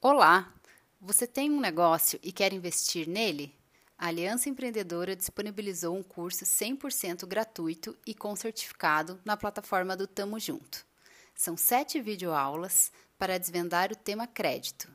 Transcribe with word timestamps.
Olá! 0.00 0.54
Você 1.00 1.26
tem 1.26 1.50
um 1.50 1.58
negócio 1.58 2.20
e 2.22 2.30
quer 2.30 2.52
investir 2.52 3.08
nele? 3.08 3.52
A 3.98 4.06
Aliança 4.06 4.48
Empreendedora 4.48 5.16
disponibilizou 5.16 5.96
um 5.96 6.04
curso 6.04 6.44
100% 6.44 7.26
gratuito 7.26 7.98
e 8.06 8.14
com 8.14 8.36
certificado 8.36 9.20
na 9.24 9.36
plataforma 9.36 9.96
do 9.96 10.06
Tamo 10.06 10.38
Junto. 10.38 10.86
São 11.34 11.56
sete 11.56 12.00
videoaulas 12.00 12.92
para 13.18 13.40
desvendar 13.40 13.90
o 13.90 13.96
tema 13.96 14.28
crédito. 14.28 14.88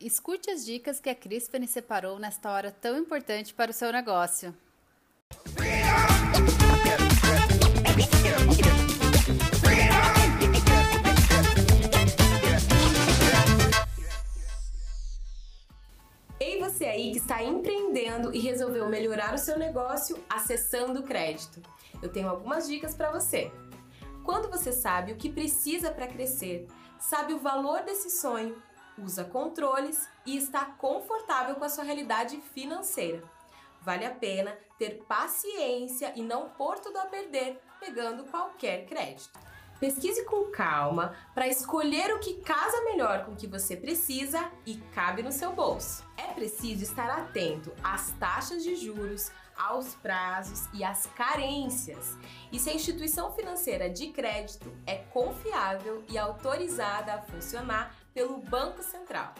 Escute 0.00 0.50
as 0.50 0.64
dicas 0.64 0.98
que 0.98 1.08
a 1.08 1.14
Crispane 1.14 1.68
separou 1.68 2.18
nesta 2.18 2.50
hora 2.50 2.72
tão 2.72 2.98
importante 2.98 3.54
para 3.54 3.70
o 3.70 3.74
seu 3.74 3.92
negócio. 3.92 4.52
Ei 16.42 16.58
você 16.58 16.86
aí 16.86 17.12
que 17.12 17.18
está 17.18 17.40
empreendendo 17.40 18.34
e 18.34 18.40
resolveu 18.40 18.88
melhorar 18.88 19.32
o 19.32 19.38
seu 19.38 19.56
negócio 19.56 20.18
acessando 20.28 20.98
o 20.98 21.02
crédito. 21.04 21.62
Eu 22.02 22.10
tenho 22.10 22.28
algumas 22.28 22.66
dicas 22.66 22.96
para 22.96 23.12
você. 23.12 23.52
Quando 24.24 24.50
você 24.50 24.72
sabe 24.72 25.12
o 25.12 25.16
que 25.16 25.30
precisa 25.30 25.92
para 25.92 26.08
crescer, 26.08 26.66
sabe 26.98 27.32
o 27.32 27.38
valor 27.38 27.84
desse 27.84 28.10
sonho, 28.10 28.60
usa 28.98 29.22
controles 29.22 30.08
e 30.26 30.36
está 30.36 30.64
confortável 30.64 31.54
com 31.54 31.64
a 31.64 31.68
sua 31.68 31.84
realidade 31.84 32.40
financeira. 32.52 33.22
Vale 33.80 34.04
a 34.04 34.10
pena 34.10 34.58
ter 34.76 35.04
paciência 35.06 36.12
e 36.16 36.22
não 36.22 36.48
pôr 36.48 36.76
tudo 36.80 36.98
a 36.98 37.06
perder 37.06 37.60
pegando 37.78 38.24
qualquer 38.24 38.84
crédito. 38.86 39.38
Pesquise 39.82 40.24
com 40.26 40.44
calma 40.44 41.12
para 41.34 41.48
escolher 41.48 42.14
o 42.14 42.20
que 42.20 42.34
casa 42.34 42.84
melhor 42.84 43.24
com 43.24 43.32
o 43.32 43.36
que 43.36 43.48
você 43.48 43.76
precisa 43.76 44.48
e 44.64 44.76
cabe 44.94 45.24
no 45.24 45.32
seu 45.32 45.52
bolso. 45.52 46.04
É 46.16 46.28
preciso 46.28 46.84
estar 46.84 47.10
atento 47.10 47.72
às 47.82 48.12
taxas 48.12 48.62
de 48.62 48.76
juros, 48.76 49.32
aos 49.58 49.96
prazos 49.96 50.68
e 50.72 50.84
às 50.84 51.06
carências. 51.06 52.16
E 52.52 52.60
se 52.60 52.70
a 52.70 52.74
instituição 52.74 53.32
financeira 53.32 53.90
de 53.90 54.12
crédito 54.12 54.72
é 54.86 54.98
confiável 54.98 56.04
e 56.08 56.16
autorizada 56.16 57.14
a 57.14 57.22
funcionar 57.22 57.92
pelo 58.14 58.38
Banco 58.38 58.84
Central. 58.84 59.34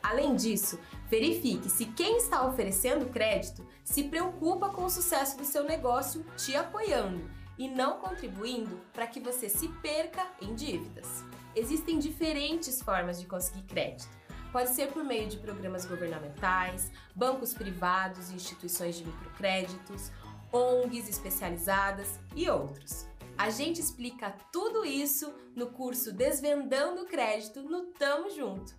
Além 0.00 0.36
disso, 0.36 0.78
verifique 1.08 1.68
se 1.68 1.86
quem 1.86 2.18
está 2.18 2.46
oferecendo 2.46 3.10
crédito 3.10 3.66
se 3.82 4.04
preocupa 4.04 4.68
com 4.68 4.84
o 4.84 4.90
sucesso 4.90 5.36
do 5.36 5.44
seu 5.44 5.64
negócio 5.64 6.24
te 6.36 6.54
apoiando 6.54 7.39
e 7.60 7.68
não 7.68 7.98
contribuindo 7.98 8.80
para 8.90 9.06
que 9.06 9.20
você 9.20 9.46
se 9.46 9.68
perca 9.68 10.26
em 10.40 10.54
dívidas. 10.54 11.22
Existem 11.54 11.98
diferentes 11.98 12.80
formas 12.80 13.20
de 13.20 13.26
conseguir 13.26 13.62
crédito. 13.64 14.08
Pode 14.50 14.70
ser 14.70 14.90
por 14.90 15.04
meio 15.04 15.28
de 15.28 15.36
programas 15.36 15.84
governamentais, 15.84 16.90
bancos 17.14 17.52
privados 17.52 18.30
instituições 18.30 18.96
de 18.96 19.04
microcréditos, 19.04 20.10
ONGs 20.50 21.06
especializadas 21.06 22.18
e 22.34 22.48
outros. 22.48 23.06
A 23.36 23.50
gente 23.50 23.78
explica 23.78 24.34
tudo 24.50 24.82
isso 24.82 25.30
no 25.54 25.66
curso 25.66 26.14
Desvendando 26.14 27.04
Crédito 27.04 27.62
no 27.62 27.88
Tamo 27.92 28.30
Junto. 28.30 28.74